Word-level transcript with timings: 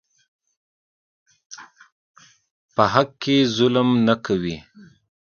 په 2.75 2.83
حق 2.93 3.09
کې 3.21 3.37
ظلم 3.55 3.89
نه 4.07 4.15
کوي. 4.25 4.57